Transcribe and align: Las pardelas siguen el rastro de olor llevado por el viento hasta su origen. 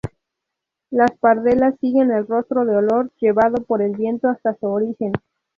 Las 0.89 1.11
pardelas 1.19 1.77
siguen 1.79 2.09
el 2.09 2.25
rastro 2.25 2.65
de 2.65 2.75
olor 2.75 3.11
llevado 3.21 3.63
por 3.63 3.83
el 3.83 3.91
viento 3.95 4.29
hasta 4.29 4.55
su 4.57 4.65
origen. 4.65 5.13